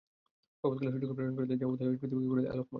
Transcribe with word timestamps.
প্রভাতকালে 0.63 0.91
সূর্যকে 0.91 1.07
কে 1.07 1.15
প্রেরণ 1.15 1.33
করে, 1.35 1.45
যা 1.51 1.65
উদয় 1.65 1.87
হয়ে 1.87 1.99
পৃথিবীকে 2.01 2.29
করে 2.31 2.41
দেয় 2.41 2.51
আলোকময়? 2.53 2.69